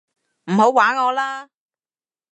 [0.45, 1.47] 唔好玩我啦